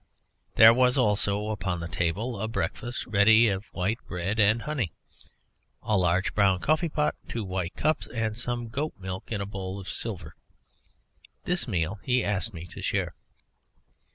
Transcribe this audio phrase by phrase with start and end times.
[0.55, 4.93] There was also upon the table a breakfast ready of white bread and honey,
[5.83, 9.79] a large brown coffee pot, two white cups, and some goat's milk in a bowl
[9.79, 10.33] of silver.
[11.43, 13.13] This meal he asked me to share.